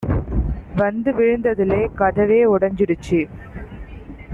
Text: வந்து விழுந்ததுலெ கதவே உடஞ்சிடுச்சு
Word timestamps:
வந்து 0.75 1.11
விழுந்ததுலெ 1.11 1.87
கதவே 1.99 2.43
உடஞ்சிடுச்சு 2.45 3.21